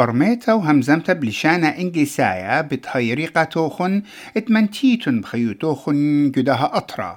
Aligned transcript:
برميتا 0.00 0.52
وهمزمتا 0.52 1.12
بلشانا 1.12 1.78
إنجليسايا 1.78 2.60
بتهيريقا 2.60 3.44
توخن 3.44 4.02
اتمنتيتن 4.36 5.20
بخيوتوخن 5.20 6.30
جدها 6.30 6.70
أطرا. 6.76 7.16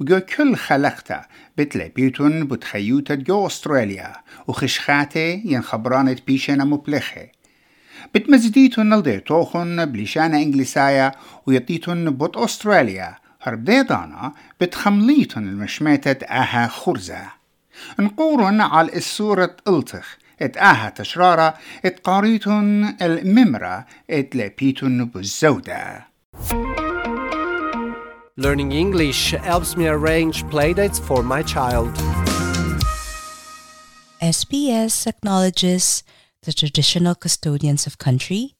وجو 0.00 0.20
كل 0.20 0.56
خلقتا 0.56 1.24
بتلبيتن 1.58 2.46
بتخيوتا 2.46 3.14
جو 3.14 3.46
أستراليا 3.46 4.12
وخشخاتي 4.46 5.42
ينخبرانت 5.44 6.26
بيشنا 6.26 6.64
مبلخه 6.64 7.28
بتمزديتن 8.14 8.86
نلديتوخن 8.86 9.84
بلشانا 9.84 10.36
إنجليسايا 10.36 11.12
ويطيتن 11.46 12.10
بوت 12.10 12.36
أستراليا. 12.36 13.16
هربديدانا 13.42 14.32
بتخمليتن 14.60 15.42
المشميتة 15.42 16.26
آها 16.26 16.66
خرزة. 16.66 17.22
نقورن 17.98 18.60
على 18.60 18.96
السورة 18.96 19.56
ألتخ. 19.68 20.21
et 20.42 20.56
ahat 20.56 20.98
et 21.84 22.02
qaritun 22.02 22.96
el 23.00 23.18
mimra, 23.24 23.86
et 24.08 24.30
lepitun. 24.34 24.98
Learning 28.36 28.72
English 28.72 29.30
helps 29.30 29.76
me 29.76 29.86
arrange 29.86 30.42
playdates 30.44 30.98
for 30.98 31.22
my 31.22 31.42
child. 31.42 31.94
SBS 34.20 35.06
acknowledges 35.06 36.02
the 36.42 36.52
traditional 36.52 37.14
custodians 37.14 37.86
of 37.86 37.98
country 37.98 38.54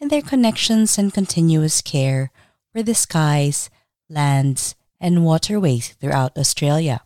and 0.00 0.10
their 0.10 0.22
connections 0.22 0.96
and 0.98 1.12
continuous 1.12 1.82
care 1.82 2.30
for 2.72 2.82
the 2.82 2.94
skies, 2.94 3.68
lands, 4.08 4.74
and 5.00 5.24
waterways 5.24 5.88
throughout 6.00 6.38
Australia. 6.38 7.02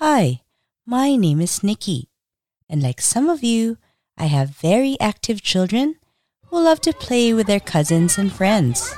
Hi, 0.00 0.42
my 0.86 1.16
name 1.16 1.40
is 1.40 1.62
Nikki 1.62 2.08
and 2.68 2.82
like 2.82 3.00
some 3.00 3.28
of 3.28 3.42
you, 3.42 3.78
I 4.16 4.26
have 4.26 4.50
very 4.50 4.96
active 5.00 5.42
children 5.42 5.96
who 6.46 6.62
love 6.62 6.80
to 6.82 6.92
play 6.92 7.34
with 7.34 7.46
their 7.46 7.60
cousins 7.60 8.18
and 8.18 8.32
friends. 8.32 8.90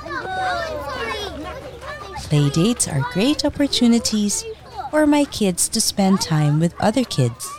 Playdates 2.29 2.87
are 2.87 3.11
great 3.11 3.43
opportunities 3.43 4.45
for 4.91 5.07
my 5.07 5.25
kids 5.25 5.67
to 5.69 5.81
spend 5.81 6.21
time 6.21 6.59
with 6.59 6.79
other 6.79 7.03
kids. 7.03 7.49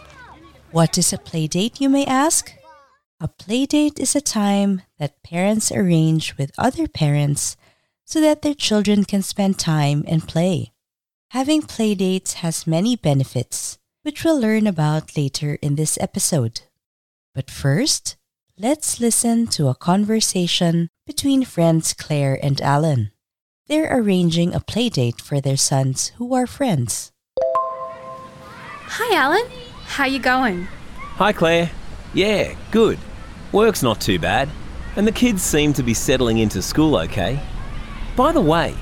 What 0.71 0.97
is 0.97 1.13
a 1.13 1.19
playdate, 1.19 1.81
you 1.81 1.89
may 1.89 2.07
ask? 2.07 2.53
A 3.21 3.29
playdate 3.29 3.99
is 3.99 4.15
a 4.15 4.21
time 4.21 4.83
that 4.99 5.23
parents 5.25 5.73
arrange 5.73 6.37
with 6.39 6.53
other 6.57 6.87
parents 6.87 7.57
so 8.05 8.21
that 8.21 8.43
their 8.43 8.55
children 8.55 9.05
can 9.05 9.23
spend 9.23 9.59
time 9.59 10.05
and 10.07 10.27
play. 10.27 10.73
Having 11.31 11.63
playdates 11.63 12.35
has 12.35 12.67
many 12.67 12.95
benefits, 12.95 13.80
which 14.03 14.25
we'll 14.25 14.41
learn 14.41 14.67
about 14.67 15.17
later 15.17 15.59
in 15.61 15.77
this 15.77 15.99
episode. 16.01 16.63
But 17.35 17.51
first, 17.51 18.17
let's 18.59 19.01
listen 19.01 19.47
to 19.49 19.69
a 19.69 19.75
conversation 19.75 20.89
between 21.07 21.45
friends 21.45 21.93
Claire 21.95 22.39
and 22.43 22.61
Alan. 22.61 23.11
They're 23.69 23.97
arranging 23.97 24.55
a 24.55 24.61
playdate 24.61 25.21
for 25.21 25.41
their 25.41 25.57
sons 25.57 26.13
who 26.17 26.35
are 26.35 26.47
friends. 26.47 27.13
Hi, 28.93 29.17
Alan. 29.17 29.47
How 29.85 30.07
you 30.07 30.19
going? 30.19 30.67
Hi, 31.17 31.33
Claire. 31.33 31.71
Yeah, 32.15 32.55
good. 32.71 32.99
Work's 33.53 33.83
not 33.83 34.01
too 34.01 34.19
bad, 34.19 34.49
and 34.97 35.07
the 35.07 35.13
kids 35.13 35.43
seem 35.43 35.73
to 35.75 35.83
be 35.83 35.95
settling 35.95 36.39
into 36.39 36.63
school 36.63 36.97
okay. 36.97 37.41
By 38.17 38.33
the 38.33 38.41
way, 38.41 38.75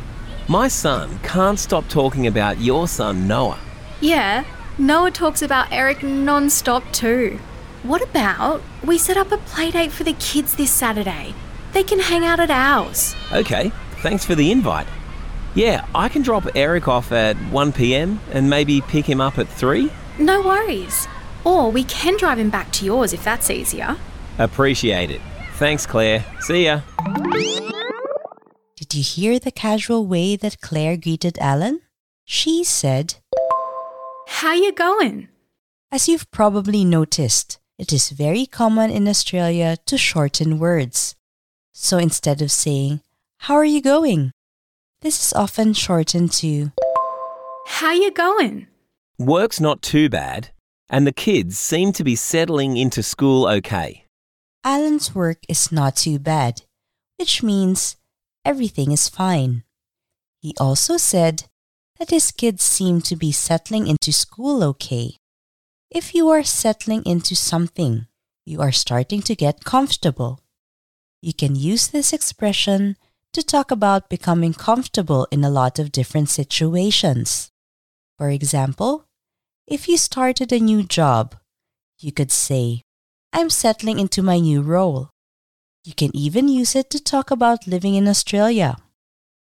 my 0.48 0.68
son 0.68 1.18
can't 1.22 1.58
stop 1.58 1.86
talking 1.88 2.26
about 2.26 2.60
your 2.60 2.88
son, 2.88 3.28
Noah. 3.28 3.58
Yeah, 4.00 4.44
Noah 4.78 5.10
talks 5.10 5.42
about 5.42 5.72
Eric 5.72 6.04
non-stop 6.04 6.92
too. 6.92 7.40
What 7.82 8.00
about 8.00 8.62
we 8.84 8.96
set 8.96 9.16
up 9.16 9.32
a 9.32 9.38
playdate 9.38 9.90
for 9.90 10.04
the 10.04 10.12
kids 10.14 10.54
this 10.54 10.70
Saturday? 10.70 11.34
They 11.72 11.82
can 11.82 11.98
hang 11.98 12.24
out 12.24 12.38
at 12.38 12.50
ours. 12.50 13.16
Okay, 13.32 13.72
thanks 14.02 14.24
for 14.24 14.36
the 14.36 14.52
invite. 14.52 14.86
Yeah, 15.54 15.84
I 15.94 16.08
can 16.08 16.22
drop 16.22 16.46
Eric 16.54 16.86
off 16.86 17.10
at 17.10 17.36
1pm 17.36 18.18
and 18.32 18.48
maybe 18.48 18.80
pick 18.82 19.06
him 19.06 19.20
up 19.20 19.38
at 19.38 19.48
3. 19.48 19.90
No 20.20 20.42
worries. 20.42 21.08
Or 21.44 21.72
we 21.72 21.82
can 21.82 22.16
drive 22.16 22.38
him 22.38 22.50
back 22.50 22.70
to 22.74 22.84
yours 22.84 23.12
if 23.12 23.24
that's 23.24 23.50
easier. 23.50 23.96
Appreciate 24.38 25.10
it. 25.10 25.20
Thanks, 25.54 25.86
Claire. 25.86 26.24
See 26.40 26.66
ya. 26.66 26.82
Did 28.76 28.94
you 28.94 29.02
hear 29.02 29.40
the 29.40 29.50
casual 29.50 30.06
way 30.06 30.36
that 30.36 30.60
Claire 30.60 30.96
greeted 30.96 31.36
Alan? 31.40 31.80
She 32.24 32.62
said, 32.62 33.16
How 34.30 34.52
you 34.52 34.72
going? 34.72 35.28
As 35.90 36.06
you've 36.06 36.30
probably 36.30 36.84
noticed, 36.84 37.58
it 37.78 37.92
is 37.92 38.10
very 38.10 38.46
common 38.46 38.90
in 38.90 39.08
Australia 39.08 39.78
to 39.86 39.98
shorten 39.98 40.58
words. 40.58 41.16
So 41.72 41.96
instead 41.98 42.40
of 42.42 42.52
saying, 42.52 43.00
How 43.38 43.54
are 43.54 43.64
you 43.64 43.80
going? 43.80 44.32
This 45.00 45.18
is 45.24 45.32
often 45.32 45.72
shortened 45.72 46.30
to, 46.34 46.70
How 47.66 47.92
you 47.92 48.12
going? 48.12 48.68
Work's 49.18 49.60
not 49.60 49.82
too 49.82 50.08
bad, 50.08 50.50
and 50.88 51.04
the 51.06 51.12
kids 51.12 51.58
seem 51.58 51.92
to 51.94 52.04
be 52.04 52.14
settling 52.14 52.76
into 52.76 53.02
school 53.02 53.48
okay. 53.48 54.04
Alan's 54.62 55.14
work 55.14 55.38
is 55.48 55.72
not 55.72 55.96
too 55.96 56.18
bad, 56.18 56.62
which 57.16 57.42
means 57.42 57.96
everything 58.44 58.92
is 58.92 59.08
fine. 59.08 59.64
He 60.38 60.54
also 60.60 60.96
said 60.98 61.47
that 61.98 62.10
his 62.10 62.30
kids 62.30 62.62
seem 62.62 63.00
to 63.02 63.16
be 63.16 63.32
settling 63.32 63.86
into 63.86 64.12
school 64.12 64.62
okay. 64.62 65.16
If 65.90 66.14
you 66.14 66.28
are 66.28 66.44
settling 66.44 67.02
into 67.04 67.34
something, 67.34 68.06
you 68.44 68.60
are 68.60 68.72
starting 68.72 69.22
to 69.22 69.34
get 69.34 69.64
comfortable. 69.64 70.40
You 71.20 71.32
can 71.32 71.56
use 71.56 71.88
this 71.88 72.12
expression 72.12 72.96
to 73.32 73.42
talk 73.42 73.70
about 73.70 74.08
becoming 74.08 74.54
comfortable 74.54 75.26
in 75.30 75.44
a 75.44 75.50
lot 75.50 75.78
of 75.78 75.92
different 75.92 76.28
situations. 76.30 77.50
For 78.16 78.30
example, 78.30 79.04
if 79.66 79.88
you 79.88 79.98
started 79.98 80.52
a 80.52 80.60
new 80.60 80.82
job, 80.82 81.36
you 81.98 82.12
could 82.12 82.32
say, 82.32 82.82
I'm 83.32 83.50
settling 83.50 83.98
into 83.98 84.22
my 84.22 84.38
new 84.38 84.62
role. 84.62 85.10
You 85.84 85.94
can 85.94 86.14
even 86.16 86.48
use 86.48 86.74
it 86.74 86.90
to 86.90 87.02
talk 87.02 87.30
about 87.30 87.66
living 87.66 87.94
in 87.94 88.08
Australia. 88.08 88.76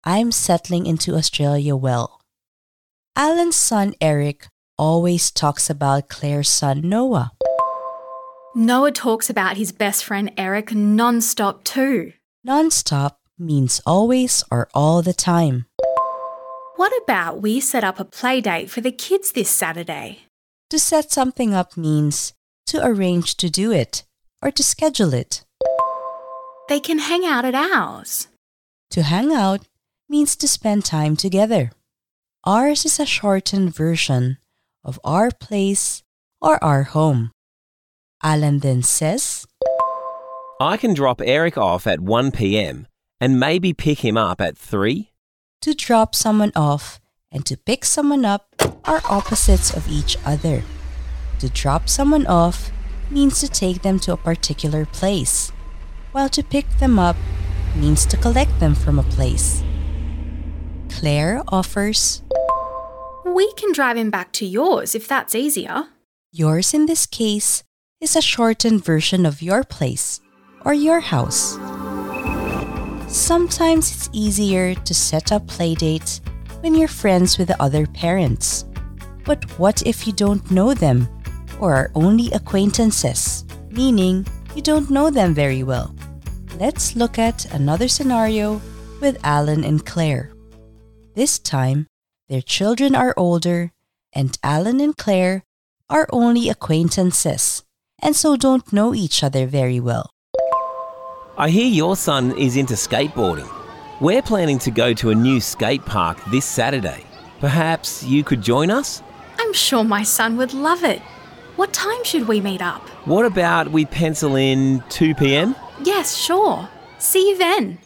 I'm 0.04 0.32
settling 0.32 0.86
into 0.86 1.14
Australia 1.14 1.76
well. 1.76 2.21
Alan's 3.14 3.56
son 3.56 3.92
Eric 4.00 4.46
always 4.78 5.30
talks 5.30 5.68
about 5.68 6.08
Claire's 6.08 6.48
son 6.48 6.80
Noah. 6.88 7.32
Noah 8.54 8.90
talks 8.90 9.28
about 9.28 9.58
his 9.58 9.70
best 9.70 10.02
friend 10.02 10.32
Eric 10.38 10.74
non-stop 10.74 11.62
too. 11.62 12.14
Non-stop 12.42 13.20
means 13.38 13.82
always 13.84 14.42
or 14.50 14.68
all 14.72 15.02
the 15.02 15.12
time. 15.12 15.66
What 16.76 16.92
about 17.02 17.42
we 17.42 17.60
set 17.60 17.84
up 17.84 18.00
a 18.00 18.04
playdate 18.06 18.70
for 18.70 18.80
the 18.80 18.90
kids 18.90 19.32
this 19.32 19.50
Saturday? 19.50 20.20
To 20.70 20.78
set 20.78 21.12
something 21.12 21.52
up 21.52 21.76
means 21.76 22.32
to 22.66 22.82
arrange 22.82 23.36
to 23.36 23.50
do 23.50 23.72
it 23.72 24.04
or 24.40 24.50
to 24.50 24.62
schedule 24.62 25.12
it. 25.12 25.44
They 26.70 26.80
can 26.80 26.98
hang 26.98 27.26
out 27.26 27.44
at 27.44 27.54
ours. 27.54 28.28
To 28.90 29.02
hang 29.02 29.34
out 29.34 29.66
means 30.08 30.34
to 30.36 30.48
spend 30.48 30.86
time 30.86 31.14
together. 31.14 31.72
Ours 32.44 32.84
is 32.84 32.98
a 32.98 33.06
shortened 33.06 33.72
version 33.72 34.36
of 34.82 34.98
our 35.04 35.30
place 35.30 36.02
or 36.40 36.62
our 36.62 36.82
home. 36.82 37.30
Alan 38.20 38.58
then 38.58 38.82
says, 38.82 39.46
I 40.60 40.76
can 40.76 40.92
drop 40.92 41.22
Eric 41.24 41.56
off 41.56 41.86
at 41.86 42.00
1pm 42.00 42.86
and 43.20 43.38
maybe 43.38 43.72
pick 43.72 44.00
him 44.00 44.16
up 44.16 44.40
at 44.40 44.58
3. 44.58 45.12
To 45.60 45.72
drop 45.72 46.16
someone 46.16 46.50
off 46.56 47.00
and 47.30 47.46
to 47.46 47.56
pick 47.56 47.84
someone 47.84 48.24
up 48.24 48.48
are 48.86 49.02
opposites 49.08 49.72
of 49.72 49.88
each 49.88 50.16
other. 50.24 50.64
To 51.38 51.48
drop 51.48 51.88
someone 51.88 52.26
off 52.26 52.72
means 53.08 53.38
to 53.38 53.46
take 53.46 53.82
them 53.82 54.00
to 54.00 54.14
a 54.14 54.16
particular 54.16 54.84
place, 54.84 55.52
while 56.10 56.28
to 56.30 56.42
pick 56.42 56.68
them 56.80 56.98
up 56.98 57.14
means 57.76 58.04
to 58.06 58.16
collect 58.16 58.58
them 58.58 58.74
from 58.74 58.98
a 58.98 59.04
place. 59.04 59.62
Claire 60.92 61.42
offers, 61.48 62.22
We 63.24 63.52
can 63.54 63.72
drive 63.72 63.96
him 63.96 64.10
back 64.10 64.32
to 64.34 64.46
yours 64.46 64.94
if 64.94 65.08
that's 65.08 65.34
easier. 65.34 65.86
Yours 66.30 66.74
in 66.74 66.86
this 66.86 67.06
case 67.06 67.64
is 68.00 68.14
a 68.14 68.22
shortened 68.22 68.84
version 68.84 69.26
of 69.26 69.42
your 69.42 69.64
place 69.64 70.20
or 70.64 70.74
your 70.74 71.00
house. 71.00 71.58
Sometimes 73.08 73.92
it's 73.92 74.10
easier 74.12 74.74
to 74.74 74.94
set 74.94 75.32
up 75.32 75.46
playdates 75.46 76.20
when 76.60 76.74
you're 76.74 76.88
friends 76.88 77.38
with 77.38 77.48
the 77.48 77.62
other 77.62 77.86
parents. 77.86 78.64
But 79.24 79.44
what 79.58 79.82
if 79.86 80.06
you 80.06 80.12
don't 80.12 80.50
know 80.50 80.74
them 80.74 81.08
or 81.60 81.74
are 81.74 81.90
only 81.94 82.30
acquaintances, 82.32 83.44
meaning 83.70 84.26
you 84.54 84.62
don't 84.62 84.90
know 84.90 85.10
them 85.10 85.34
very 85.34 85.62
well? 85.62 85.94
Let's 86.58 86.96
look 86.96 87.18
at 87.18 87.52
another 87.54 87.88
scenario 87.88 88.60
with 89.00 89.18
Alan 89.24 89.64
and 89.64 89.84
Claire. 89.84 90.32
This 91.14 91.38
time, 91.38 91.88
their 92.30 92.40
children 92.40 92.94
are 92.94 93.12
older, 93.18 93.72
and 94.14 94.38
Alan 94.42 94.80
and 94.80 94.96
Claire 94.96 95.44
are 95.90 96.08
only 96.10 96.48
acquaintances, 96.48 97.62
and 98.00 98.16
so 98.16 98.34
don't 98.34 98.72
know 98.72 98.94
each 98.94 99.22
other 99.22 99.46
very 99.46 99.78
well. 99.78 100.08
I 101.36 101.50
hear 101.50 101.66
your 101.66 101.96
son 101.96 102.38
is 102.38 102.56
into 102.56 102.72
skateboarding. 102.74 103.50
We're 104.00 104.22
planning 104.22 104.58
to 104.60 104.70
go 104.70 104.94
to 104.94 105.10
a 105.10 105.14
new 105.14 105.38
skate 105.38 105.84
park 105.84 106.16
this 106.30 106.46
Saturday. 106.46 107.04
Perhaps 107.40 108.02
you 108.04 108.24
could 108.24 108.40
join 108.40 108.70
us? 108.70 109.02
I'm 109.38 109.52
sure 109.52 109.84
my 109.84 110.04
son 110.04 110.38
would 110.38 110.54
love 110.54 110.82
it. 110.82 111.02
What 111.56 111.74
time 111.74 112.02
should 112.04 112.26
we 112.26 112.40
meet 112.40 112.62
up? 112.62 112.88
What 113.04 113.26
about 113.26 113.70
we 113.70 113.84
pencil 113.84 114.34
in 114.36 114.82
2 114.88 115.14
pm? 115.16 115.56
Yes, 115.84 116.16
sure. 116.16 116.70
See 116.98 117.28
you 117.28 117.36
then. 117.36 117.78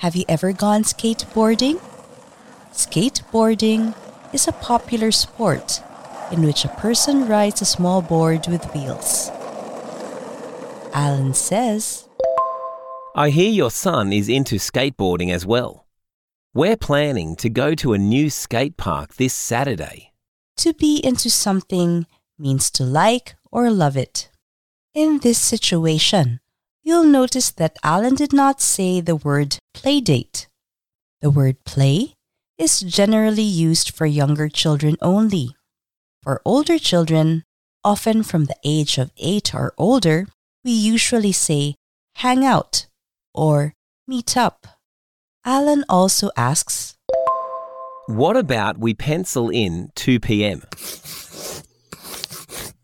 Have 0.00 0.16
you 0.16 0.24
ever 0.30 0.54
gone 0.54 0.82
skateboarding? 0.82 1.78
Skateboarding 2.72 3.94
is 4.32 4.48
a 4.48 4.52
popular 4.52 5.10
sport 5.10 5.82
in 6.32 6.40
which 6.40 6.64
a 6.64 6.68
person 6.68 7.28
rides 7.28 7.60
a 7.60 7.66
small 7.66 8.00
board 8.00 8.46
with 8.48 8.64
wheels. 8.72 9.28
Alan 10.94 11.34
says, 11.34 12.08
I 13.14 13.28
hear 13.28 13.50
your 13.50 13.70
son 13.70 14.10
is 14.10 14.30
into 14.30 14.56
skateboarding 14.56 15.30
as 15.30 15.44
well. 15.44 15.86
We're 16.54 16.78
planning 16.78 17.36
to 17.36 17.50
go 17.50 17.74
to 17.74 17.92
a 17.92 17.98
new 17.98 18.30
skate 18.30 18.78
park 18.78 19.16
this 19.16 19.34
Saturday. 19.34 20.14
To 20.64 20.72
be 20.72 20.96
into 21.04 21.28
something 21.28 22.06
means 22.38 22.70
to 22.70 22.84
like 22.84 23.34
or 23.52 23.70
love 23.70 23.98
it. 23.98 24.30
In 24.94 25.18
this 25.18 25.38
situation, 25.38 26.40
you'll 26.82 27.04
notice 27.04 27.50
that 27.52 27.76
Alan 27.82 28.14
did 28.14 28.32
not 28.32 28.60
say 28.60 29.00
the 29.00 29.16
word 29.16 29.58
playdate. 29.74 30.46
The 31.20 31.30
word 31.30 31.64
play 31.64 32.14
is 32.58 32.80
generally 32.80 33.42
used 33.42 33.94
for 33.94 34.06
younger 34.06 34.48
children 34.48 34.96
only. 35.00 35.56
For 36.22 36.42
older 36.44 36.78
children, 36.78 37.44
often 37.84 38.22
from 38.22 38.44
the 38.44 38.56
age 38.64 38.98
of 38.98 39.10
8 39.16 39.54
or 39.54 39.74
older, 39.78 40.26
we 40.64 40.72
usually 40.72 41.32
say 41.32 41.76
hang 42.16 42.44
out 42.44 42.86
or 43.34 43.74
meet 44.06 44.36
up. 44.36 44.66
Alan 45.44 45.84
also 45.88 46.30
asks, 46.36 46.96
What 48.06 48.36
about 48.36 48.78
we 48.78 48.92
pencil 48.92 49.48
in 49.48 49.90
2 49.94 50.20
pm? 50.20 50.62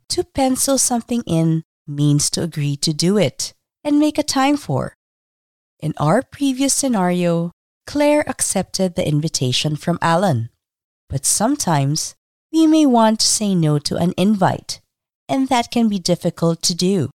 To 0.09 0.25
pencil 0.25 0.79
something 0.79 1.23
in 1.27 1.65
means 1.87 2.31
to 2.31 2.43
agree 2.43 2.77
to 2.77 2.95
do 2.95 3.19
it 3.19 3.53
and 3.87 4.01
make 4.01 4.19
a 4.19 4.23
time 4.23 4.57
for. 4.57 4.95
In 5.79 5.95
our 5.97 6.21
previous 6.21 6.75
scenario, 6.75 7.53
Claire 7.87 8.29
accepted 8.29 8.97
the 8.97 9.07
invitation 9.07 9.77
from 9.77 9.99
Alan. 10.03 10.51
But 11.09 11.25
sometimes 11.25 12.17
we 12.53 12.67
may 12.67 12.85
want 12.85 13.21
to 13.21 13.27
say 13.27 13.55
no 13.55 13.79
to 13.79 13.97
an 13.97 14.13
invite, 14.17 14.81
and 15.29 15.49
that 15.49 15.71
can 15.71 15.89
be 15.89 16.01
difficult 16.01 16.63
to 16.63 16.75
do. 16.75 17.11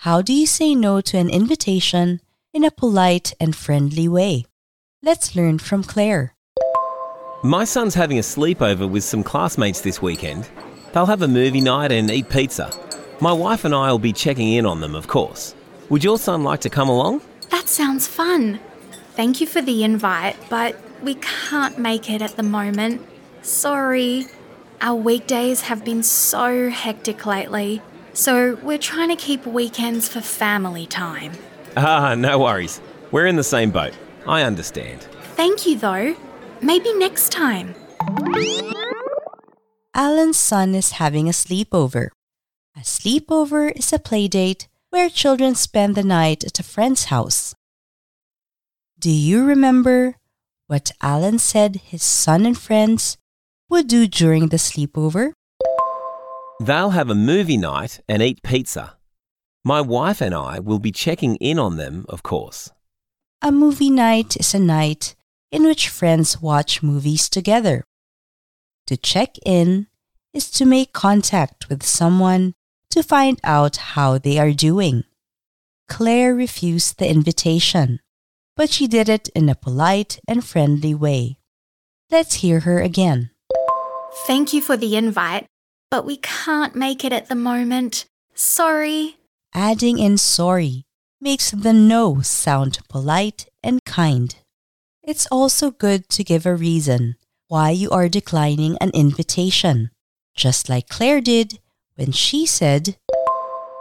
How 0.00 0.20
do 0.20 0.34
you 0.34 0.46
say 0.46 0.74
no 0.74 1.00
to 1.00 1.16
an 1.16 1.30
invitation 1.30 2.20
in 2.52 2.64
a 2.64 2.70
polite 2.70 3.32
and 3.40 3.56
friendly 3.56 4.06
way? 4.06 4.44
Let's 5.02 5.34
learn 5.34 5.58
from 5.58 5.84
Claire. 5.84 6.34
My 7.42 7.64
son's 7.64 7.94
having 7.94 8.18
a 8.18 8.22
sleepover 8.22 8.90
with 8.90 9.04
some 9.04 9.22
classmates 9.22 9.80
this 9.80 10.02
weekend. 10.02 10.48
They'll 10.92 11.06
have 11.06 11.22
a 11.22 11.28
movie 11.28 11.62
night 11.62 11.92
and 11.92 12.10
eat 12.10 12.28
pizza. 12.28 12.70
My 13.20 13.32
wife 13.32 13.64
and 13.64 13.74
I 13.74 13.90
will 13.90 13.98
be 13.98 14.12
checking 14.12 14.52
in 14.52 14.66
on 14.66 14.80
them, 14.80 14.94
of 14.94 15.06
course. 15.06 15.54
Would 15.90 16.02
your 16.02 16.18
son 16.18 16.42
like 16.42 16.60
to 16.60 16.70
come 16.70 16.88
along? 16.88 17.20
That 17.50 17.68
sounds 17.68 18.06
fun. 18.06 18.58
Thank 19.12 19.40
you 19.40 19.46
for 19.46 19.60
the 19.60 19.84
invite, 19.84 20.36
but 20.48 20.76
we 21.02 21.16
can't 21.16 21.78
make 21.78 22.10
it 22.10 22.22
at 22.22 22.36
the 22.36 22.42
moment. 22.42 23.02
Sorry. 23.42 24.26
Our 24.80 24.96
weekdays 24.96 25.62
have 25.62 25.84
been 25.84 26.02
so 26.02 26.70
hectic 26.70 27.26
lately, 27.26 27.80
so 28.12 28.56
we're 28.62 28.78
trying 28.78 29.08
to 29.10 29.16
keep 29.16 29.46
weekends 29.46 30.08
for 30.08 30.20
family 30.20 30.86
time. 30.86 31.32
Ah, 31.76 32.14
no 32.14 32.38
worries. 32.38 32.80
We're 33.10 33.26
in 33.26 33.36
the 33.36 33.44
same 33.44 33.70
boat. 33.70 33.92
I 34.26 34.42
understand. 34.42 35.02
Thank 35.36 35.66
you, 35.66 35.76
though. 35.76 36.16
Maybe 36.60 36.92
next 36.94 37.30
time. 37.30 37.74
Alan's 39.94 40.38
son 40.38 40.74
is 40.74 40.92
having 40.92 41.28
a 41.28 41.32
sleepover. 41.32 42.08
A 42.76 42.80
sleepover 42.80 43.70
is 43.76 43.92
a 43.92 43.98
playdate 43.98 44.66
where 44.94 45.10
children 45.10 45.56
spend 45.56 45.96
the 45.96 46.04
night 46.04 46.44
at 46.44 46.60
a 46.60 46.62
friend's 46.62 47.06
house. 47.06 47.52
Do 48.96 49.10
you 49.10 49.44
remember 49.44 50.14
what 50.68 50.92
Alan 51.02 51.40
said 51.40 51.90
his 51.90 52.04
son 52.04 52.46
and 52.46 52.56
friends 52.56 53.18
would 53.68 53.88
do 53.88 54.06
during 54.06 54.50
the 54.50 54.56
sleepover? 54.56 55.32
They'll 56.60 56.90
have 56.90 57.10
a 57.10 57.16
movie 57.16 57.56
night 57.56 58.02
and 58.08 58.22
eat 58.22 58.44
pizza. 58.44 58.96
My 59.64 59.80
wife 59.80 60.20
and 60.20 60.32
I 60.32 60.60
will 60.60 60.78
be 60.78 60.92
checking 60.92 61.34
in 61.36 61.58
on 61.58 61.76
them, 61.76 62.06
of 62.08 62.22
course. 62.22 62.70
A 63.42 63.50
movie 63.50 63.90
night 63.90 64.36
is 64.36 64.54
a 64.54 64.60
night 64.60 65.16
in 65.50 65.64
which 65.64 65.88
friends 65.88 66.40
watch 66.40 66.84
movies 66.84 67.28
together. 67.28 67.82
To 68.86 68.96
check 68.96 69.38
in 69.44 69.88
is 70.32 70.48
to 70.52 70.64
make 70.64 70.92
contact 70.92 71.68
with 71.68 71.82
someone 71.82 72.54
to 72.94 73.02
find 73.02 73.40
out 73.42 73.76
how 73.98 74.18
they 74.18 74.38
are 74.38 74.52
doing. 74.52 75.02
Claire 75.88 76.32
refused 76.32 76.98
the 76.98 77.10
invitation, 77.10 77.98
but 78.56 78.70
she 78.70 78.86
did 78.86 79.08
it 79.08 79.28
in 79.34 79.48
a 79.48 79.56
polite 79.56 80.20
and 80.28 80.44
friendly 80.44 80.94
way. 80.94 81.38
Let's 82.08 82.36
hear 82.36 82.60
her 82.60 82.80
again. 82.80 83.30
Thank 84.28 84.52
you 84.52 84.62
for 84.62 84.76
the 84.76 84.94
invite, 84.94 85.46
but 85.90 86.06
we 86.06 86.18
can't 86.18 86.76
make 86.76 87.04
it 87.04 87.12
at 87.12 87.28
the 87.28 87.34
moment. 87.34 88.06
Sorry. 88.32 89.16
Adding 89.52 89.98
in 89.98 90.16
sorry 90.16 90.84
makes 91.20 91.50
the 91.50 91.72
no 91.72 92.20
sound 92.20 92.78
polite 92.88 93.48
and 93.60 93.84
kind. 93.84 94.36
It's 95.02 95.26
also 95.32 95.72
good 95.72 96.08
to 96.10 96.22
give 96.22 96.46
a 96.46 96.54
reason 96.54 97.16
why 97.48 97.70
you 97.70 97.90
are 97.90 98.08
declining 98.08 98.78
an 98.80 98.90
invitation, 98.94 99.90
just 100.36 100.68
like 100.68 100.88
Claire 100.88 101.20
did 101.20 101.58
when 101.96 102.12
she 102.12 102.46
said, 102.46 102.96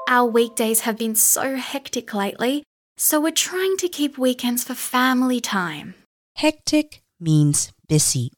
Our 0.08 0.26
weekdays 0.26 0.82
have 0.82 0.98
been 0.98 1.16
so 1.16 1.56
hectic 1.56 2.14
lately, 2.14 2.64
so 2.98 3.20
we're 3.20 3.32
trying 3.32 3.78
to 3.78 3.90
keep 3.90 4.18
weekends 4.18 4.64
for 4.64 4.76
family 4.76 5.42
time. 5.42 5.96
Hectic 6.36 7.02
means 7.20 7.72
busy. 7.88 8.32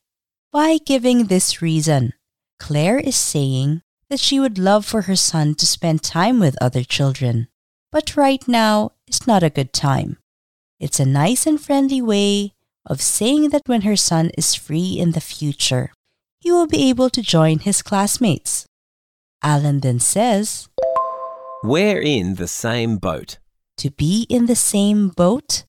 By 0.52 0.80
giving 0.86 1.26
this 1.26 1.62
reason, 1.62 2.14
Claire 2.60 3.00
is 3.00 3.16
saying 3.16 3.82
that 4.10 4.20
she 4.20 4.40
would 4.40 4.58
love 4.58 4.86
for 4.86 5.04
her 5.04 5.16
son 5.16 5.56
to 5.56 5.66
spend 5.66 6.04
time 6.04 6.40
with 6.40 6.56
other 6.62 6.84
children, 6.84 7.48
but 7.92 8.16
right 8.16 8.46
now 8.48 8.92
is 9.08 9.28
not 9.28 9.44
a 9.44 9.50
good 9.50 9.74
time. 9.74 10.18
It's 10.80 11.00
a 11.00 11.06
nice 11.06 11.46
and 11.46 11.60
friendly 11.60 12.02
way 12.02 12.54
of 12.86 13.02
saying 13.02 13.50
that 13.50 13.68
when 13.68 13.82
her 13.82 13.96
son 13.96 14.32
is 14.38 14.56
free 14.56 15.00
in 15.00 15.12
the 15.12 15.22
future, 15.22 15.92
he 16.40 16.52
will 16.52 16.68
be 16.68 16.90
able 16.90 17.10
to 17.10 17.22
join 17.22 17.60
his 17.60 17.82
classmates. 17.82 18.68
Alan 19.46 19.80
then 19.82 20.00
says, 20.00 20.68
We're 21.64 22.02
in 22.02 22.36
the 22.36 22.48
same 22.48 22.98
boat. 22.98 23.38
To 23.78 23.92
be 23.92 24.26
in 24.28 24.48
the 24.48 24.56
same 24.56 25.10
boat 25.10 25.66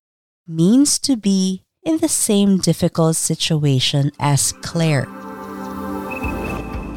means 0.48 0.98
to 1.00 1.14
be 1.14 1.62
in 1.84 1.98
the 1.98 2.08
same 2.08 2.56
difficult 2.56 3.16
situation 3.16 4.12
as 4.18 4.52
Claire. 4.62 5.04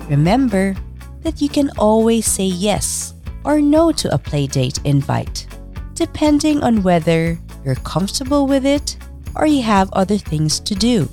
Remember 0.07 0.73
that 1.19 1.41
you 1.41 1.49
can 1.49 1.69
always 1.77 2.25
say 2.25 2.45
yes 2.45 3.13
or 3.43 3.59
no 3.59 3.91
to 3.91 4.13
a 4.15 4.17
playdate 4.17 4.79
invite, 4.85 5.47
depending 5.95 6.63
on 6.63 6.81
whether 6.81 7.37
you're 7.65 7.83
comfortable 7.83 8.47
with 8.47 8.65
it 8.65 8.95
or 9.35 9.45
you 9.45 9.61
have 9.63 9.91
other 9.91 10.17
things 10.17 10.61
to 10.61 10.75
do. 10.75 11.09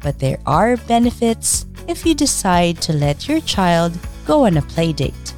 But 0.00 0.18
there 0.18 0.38
are 0.46 0.76
benefits 0.76 1.64
if 1.86 2.04
you 2.04 2.12
decide 2.12 2.82
to 2.82 2.92
let 2.92 3.28
your 3.28 3.40
child 3.42 3.96
go 4.26 4.44
on 4.44 4.56
a 4.56 4.62
play 4.62 4.92
date. 4.92 5.34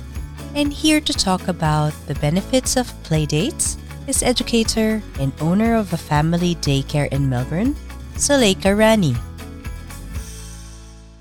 And 0.54 0.72
here 0.72 1.00
to 1.00 1.12
talk 1.12 1.46
about 1.46 1.92
the 2.06 2.14
benefits 2.16 2.76
of 2.76 2.90
play 3.04 3.26
dates 3.26 3.76
is 4.06 4.22
educator 4.22 5.02
and 5.20 5.32
owner 5.40 5.76
of 5.76 5.92
a 5.92 5.98
family 5.98 6.54
daycare 6.56 7.12
in 7.12 7.28
Melbourne, 7.28 7.76
Suleika 8.14 8.76
Rani. 8.76 9.14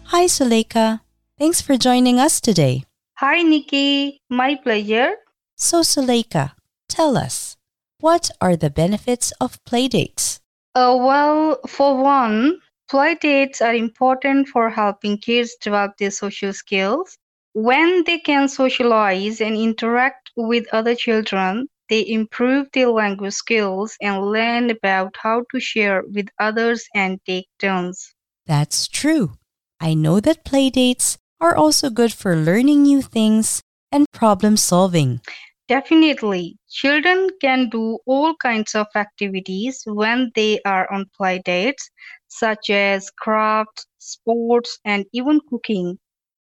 Hi, 0.05 0.25
Suleika. 0.25 1.01
Thanks 1.37 1.61
for 1.61 1.77
joining 1.77 2.19
us 2.19 2.39
today. 2.39 2.85
Hi, 3.17 3.41
Nikki. 3.41 4.21
My 4.29 4.55
pleasure. 4.55 5.11
So, 5.55 5.81
Suleika, 5.81 6.53
tell 6.87 7.17
us, 7.17 7.57
what 7.99 8.31
are 8.39 8.55
the 8.55 8.69
benefits 8.69 9.33
of 9.41 9.63
playdates? 9.65 10.39
Uh, 10.73 10.95
well, 10.97 11.59
for 11.67 12.01
one, 12.01 12.59
playdates 12.89 13.61
are 13.61 13.75
important 13.75 14.47
for 14.47 14.69
helping 14.69 15.17
kids 15.17 15.55
develop 15.59 15.97
their 15.97 16.11
social 16.11 16.53
skills. 16.53 17.17
When 17.59 18.03
they 18.03 18.19
can 18.19 18.49
socialize 18.49 19.41
and 19.41 19.57
interact 19.57 20.29
with 20.35 20.71
other 20.71 20.93
children, 20.93 21.67
they 21.89 22.07
improve 22.07 22.67
their 22.71 22.89
language 22.89 23.33
skills 23.33 23.97
and 23.99 24.23
learn 24.27 24.69
about 24.69 25.15
how 25.17 25.43
to 25.51 25.59
share 25.59 26.03
with 26.05 26.27
others 26.37 26.85
and 26.93 27.19
take 27.25 27.47
turns. 27.57 28.13
That's 28.45 28.87
true. 28.87 29.39
I 29.79 29.95
know 29.95 30.19
that 30.19 30.45
playdates 30.45 31.17
are 31.41 31.55
also 31.55 31.89
good 31.89 32.13
for 32.13 32.35
learning 32.35 32.83
new 32.83 33.01
things 33.01 33.63
and 33.91 34.05
problem 34.13 34.55
solving. 34.55 35.21
Definitely. 35.67 36.59
Children 36.69 37.31
can 37.41 37.69
do 37.69 37.97
all 38.05 38.35
kinds 38.35 38.75
of 38.75 38.85
activities 38.95 39.81
when 39.87 40.31
they 40.35 40.59
are 40.63 40.87
on 40.93 41.09
play 41.17 41.41
dates, 41.43 41.89
such 42.27 42.69
as 42.69 43.09
crafts, 43.09 43.87
sports, 43.97 44.77
and 44.85 45.07
even 45.11 45.41
cooking. 45.49 45.97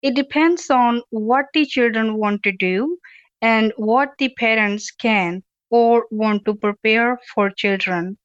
It 0.05 0.15
depends 0.15 0.71
on 0.71 1.03
what 1.11 1.47
the 1.53 1.65
children 1.65 2.17
want 2.17 2.43
to 2.43 2.53
do 2.53 2.99
and 3.41 3.73
what 3.77 4.17
the 4.19 4.29
parents 4.29 4.91
can 4.91 5.43
or 5.69 6.07
want 6.11 6.45
to 6.45 6.55
prepare 6.55 7.19
for 7.33 7.49
children. 7.51 8.17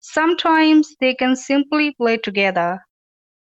Sometimes 0.00 0.96
they 1.00 1.14
can 1.14 1.36
simply 1.36 1.92
play 1.94 2.18
together. 2.18 2.84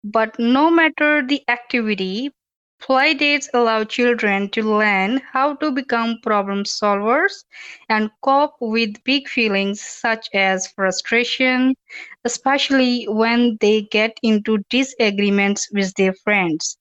But 0.04 0.38
no 0.38 0.70
matter 0.70 1.22
the 1.26 1.42
activity, 1.48 2.32
play 2.80 3.14
dates 3.14 3.50
allow 3.54 3.84
children 3.84 4.50
to 4.50 4.62
learn 4.62 5.18
how 5.32 5.54
to 5.56 5.70
become 5.70 6.20
problem 6.22 6.64
solvers 6.64 7.44
and 7.88 8.10
cope 8.22 8.56
with 8.60 9.04
big 9.04 9.28
feelings 9.28 9.80
such 9.82 10.28
as 10.34 10.68
frustration, 10.72 11.76
especially 12.24 13.04
when 13.06 13.58
they 13.60 13.82
get 13.82 14.18
into 14.22 14.58
disagreements 14.70 15.68
with 15.72 15.94
their 15.96 16.14
friends. 16.14 16.79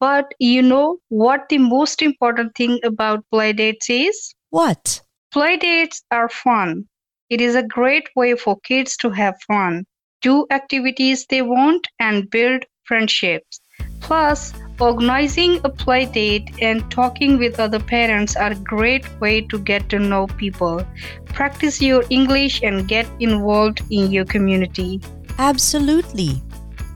But 0.00 0.32
you 0.38 0.62
know 0.62 0.96
what 1.10 1.50
the 1.50 1.58
most 1.58 2.00
important 2.00 2.54
thing 2.54 2.80
about 2.82 3.24
play 3.30 3.52
dates 3.52 3.90
is? 3.90 4.34
What? 4.48 5.02
Play 5.30 5.58
dates 5.58 6.02
are 6.10 6.30
fun. 6.30 6.86
It 7.28 7.42
is 7.42 7.54
a 7.54 7.62
great 7.62 8.08
way 8.16 8.34
for 8.34 8.58
kids 8.60 8.96
to 8.96 9.10
have 9.10 9.36
fun, 9.46 9.84
do 10.22 10.46
activities 10.50 11.26
they 11.28 11.42
want, 11.42 11.86
and 12.00 12.30
build 12.30 12.64
friendships. 12.84 13.60
Plus, 14.00 14.54
organizing 14.80 15.60
a 15.64 15.68
play 15.68 16.06
date 16.06 16.50
and 16.60 16.90
talking 16.90 17.38
with 17.38 17.60
other 17.60 17.78
parents 17.78 18.36
are 18.36 18.52
a 18.52 18.64
great 18.74 19.04
way 19.20 19.42
to 19.42 19.58
get 19.58 19.88
to 19.90 19.98
know 19.98 20.26
people, 20.26 20.82
practice 21.26 21.80
your 21.82 22.04
English, 22.08 22.62
and 22.62 22.88
get 22.88 23.06
involved 23.20 23.82
in 23.90 24.10
your 24.10 24.24
community. 24.24 25.00
Absolutely. 25.38 26.42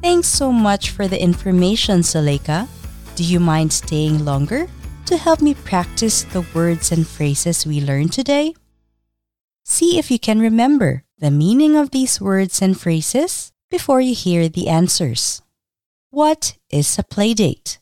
Thanks 0.03 0.29
so 0.29 0.51
much 0.51 0.91
for 0.91 1.07
the 1.07 1.21
information, 1.21 2.01
Suleika. 2.01 2.67
Do 3.17 3.23
you 3.23 3.39
mind 3.39 3.73
staying 3.73 4.25
longer 4.25 4.67
to 5.07 5.17
help 5.17 5.41
me 5.41 5.55
practice 5.55 6.25
the 6.25 6.45
words 6.53 6.91
and 6.91 7.07
phrases 7.07 7.65
we 7.65 7.81
learned 7.81 8.13
today? 8.13 8.55
See 9.65 9.99
if 10.01 10.11
you 10.11 10.19
can 10.19 10.41
remember 10.41 11.05
the 11.19 11.31
meaning 11.31 11.77
of 11.77 11.93
these 11.93 12.21
words 12.21 12.61
and 12.61 12.75
phrases 12.79 13.53
before 13.71 14.01
you 14.01 14.17
hear 14.17 14.49
the 14.49 14.67
answers. 14.67 15.43
What 16.11 16.59
is 16.71 16.99
a 16.99 17.05
playdate? 17.05 17.79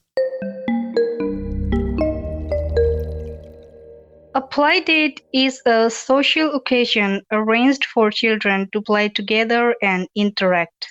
A 4.35 4.43
playdate 4.43 5.21
is 5.33 5.63
a 5.65 5.89
social 5.89 6.53
occasion 6.53 7.23
arranged 7.33 7.87
for 7.87 8.11
children 8.11 8.69
to 8.75 8.83
play 8.83 9.09
together 9.09 9.75
and 9.81 10.07
interact. 10.15 10.89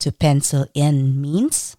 To 0.00 0.12
pencil 0.12 0.66
in 0.74 1.22
means 1.22 1.78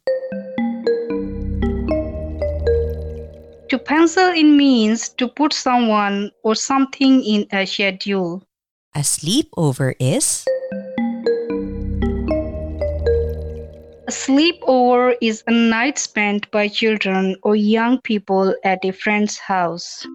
pencil 3.90 4.30
in 4.30 4.56
means 4.56 5.10
to 5.10 5.28
put 5.28 5.52
someone 5.52 6.30
or 6.44 6.54
something 6.54 7.24
in 7.24 7.48
a 7.52 7.66
schedule. 7.66 8.44
a 8.96 9.00
sleepover 9.00 9.96
is 10.00 10.46
A 14.08 14.12
sleepover 14.12 15.16
is 15.22 15.44
a 15.48 15.52
night 15.52 15.98
spent 15.98 16.50
by 16.52 16.68
children 16.68 17.36
or 17.42 17.56
young 17.56 18.00
people 18.02 18.54
at 18.64 18.86
a 18.86 18.92
friend's 18.92 19.40
house. 19.40 20.06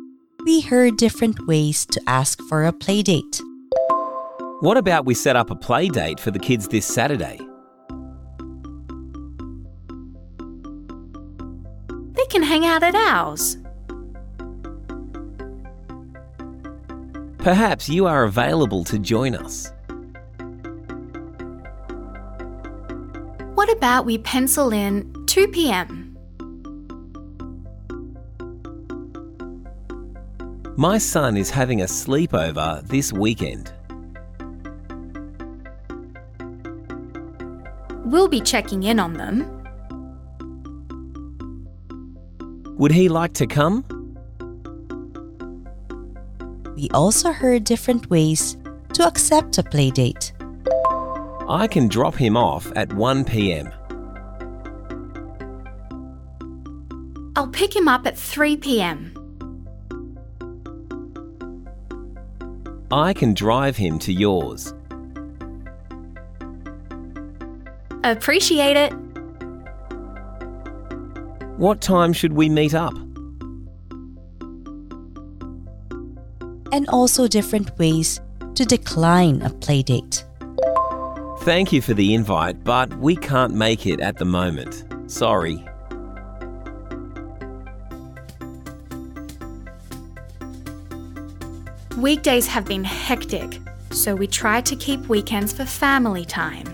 we 0.46 0.60
heard 0.60 0.96
different 0.96 1.36
ways 1.48 1.84
to 1.86 2.00
ask 2.06 2.38
for 2.48 2.66
a 2.66 2.72
playdate. 2.72 3.40
What 4.60 4.76
about 4.76 5.04
we 5.04 5.14
set 5.14 5.34
up 5.34 5.50
a 5.50 5.56
play 5.56 5.88
date 5.88 6.20
for 6.20 6.30
the 6.30 6.38
kids 6.38 6.68
this 6.68 6.86
Saturday? 6.86 7.38
They 12.14 12.26
can 12.30 12.44
hang 12.44 12.64
out 12.66 12.84
at 12.84 12.94
ours. 12.94 13.58
Perhaps 17.44 17.90
you 17.90 18.06
are 18.06 18.24
available 18.24 18.84
to 18.84 18.98
join 18.98 19.34
us. 19.34 19.70
What 23.54 23.70
about 23.70 24.06
we 24.06 24.16
pencil 24.16 24.72
in 24.72 25.12
2 25.26 25.48
pm? 25.48 26.16
My 30.78 30.96
son 30.96 31.36
is 31.36 31.50
having 31.50 31.82
a 31.82 31.84
sleepover 31.84 32.80
this 32.88 33.12
weekend. 33.12 33.70
We'll 38.06 38.28
be 38.28 38.40
checking 38.40 38.84
in 38.84 38.98
on 38.98 39.12
them. 39.12 39.44
Would 42.78 42.92
he 42.92 43.10
like 43.10 43.34
to 43.34 43.46
come? 43.46 43.93
We 46.84 46.90
also 46.90 47.32
heard 47.32 47.64
different 47.64 48.10
ways 48.10 48.58
to 48.92 49.06
accept 49.06 49.56
a 49.56 49.62
playdate. 49.62 50.32
I 51.48 51.66
can 51.66 51.88
drop 51.88 52.14
him 52.14 52.36
off 52.36 52.70
at 52.76 52.92
1 52.92 53.24
pm. 53.24 53.72
I'll 57.36 57.48
pick 57.48 57.74
him 57.74 57.88
up 57.88 58.06
at 58.06 58.18
3 58.18 58.58
pm. 58.58 59.14
I 62.90 63.14
can 63.14 63.32
drive 63.32 63.78
him 63.78 63.98
to 64.00 64.12
yours. 64.12 64.74
Appreciate 68.02 68.76
it. 68.76 68.92
What 71.56 71.80
time 71.80 72.12
should 72.12 72.34
we 72.34 72.50
meet 72.50 72.74
up? 72.74 72.92
And 76.74 76.88
also 76.88 77.28
different 77.28 77.78
ways 77.78 78.20
to 78.56 78.64
decline 78.64 79.40
a 79.42 79.48
playdate. 79.48 80.24
Thank 81.42 81.72
you 81.72 81.80
for 81.80 81.94
the 81.94 82.14
invite, 82.14 82.64
but 82.64 82.92
we 82.98 83.14
can't 83.14 83.54
make 83.54 83.86
it 83.86 84.00
at 84.00 84.18
the 84.18 84.24
moment. 84.24 84.84
Sorry. 85.06 85.64
Weekdays 91.96 92.48
have 92.48 92.64
been 92.64 92.82
hectic, 92.82 93.60
so 93.92 94.16
we 94.16 94.26
try 94.26 94.60
to 94.62 94.74
keep 94.74 95.06
weekends 95.06 95.52
for 95.52 95.64
family 95.64 96.24
time. 96.24 96.66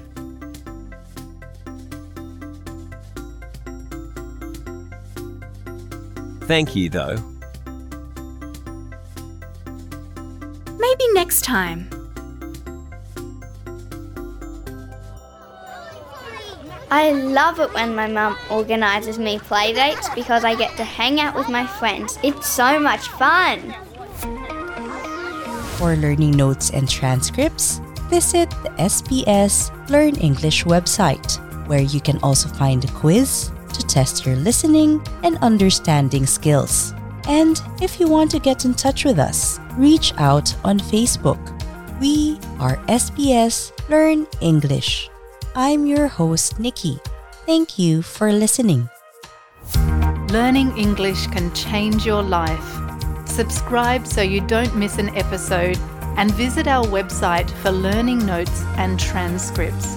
Thank 6.46 6.74
you, 6.74 6.88
though. 6.88 7.29
Next 11.30 11.44
time. 11.44 11.88
I 16.90 17.12
love 17.12 17.60
it 17.60 17.72
when 17.72 17.94
my 17.94 18.08
mum 18.08 18.36
organises 18.50 19.16
me 19.16 19.38
play 19.38 19.72
dates 19.72 20.08
because 20.16 20.44
I 20.44 20.56
get 20.56 20.76
to 20.76 20.82
hang 20.82 21.20
out 21.20 21.36
with 21.36 21.48
my 21.48 21.64
friends. 21.64 22.18
It's 22.24 22.48
so 22.48 22.80
much 22.80 23.06
fun. 23.10 23.60
For 25.78 25.94
learning 25.94 26.32
notes 26.32 26.70
and 26.70 26.88
transcripts, 26.88 27.78
visit 28.10 28.50
the 28.64 28.70
SBS 28.80 29.70
Learn 29.88 30.16
English 30.16 30.64
website, 30.64 31.38
where 31.68 31.82
you 31.82 32.00
can 32.00 32.18
also 32.24 32.48
find 32.48 32.84
a 32.84 32.88
quiz 32.88 33.52
to 33.72 33.86
test 33.86 34.26
your 34.26 34.34
listening 34.34 35.00
and 35.22 35.38
understanding 35.38 36.26
skills. 36.26 36.92
And 37.30 37.62
if 37.80 38.00
you 38.00 38.08
want 38.08 38.28
to 38.32 38.40
get 38.40 38.64
in 38.64 38.74
touch 38.74 39.04
with 39.04 39.20
us, 39.20 39.60
reach 39.76 40.12
out 40.18 40.52
on 40.64 40.80
Facebook. 40.80 41.38
We 42.00 42.40
are 42.58 42.76
SBS 42.88 43.70
Learn 43.88 44.26
English. 44.40 45.08
I'm 45.54 45.86
your 45.86 46.08
host, 46.08 46.58
Nikki. 46.58 46.98
Thank 47.46 47.78
you 47.78 48.02
for 48.02 48.32
listening. 48.32 48.90
Learning 50.32 50.76
English 50.76 51.28
can 51.28 51.54
change 51.54 52.04
your 52.04 52.22
life. 52.22 52.68
Subscribe 53.28 54.08
so 54.08 54.22
you 54.22 54.40
don't 54.48 54.74
miss 54.74 54.98
an 54.98 55.16
episode 55.16 55.78
and 56.16 56.34
visit 56.34 56.66
our 56.66 56.84
website 56.86 57.48
for 57.62 57.70
learning 57.70 58.26
notes 58.26 58.64
and 58.76 58.98
transcripts. 58.98 59.94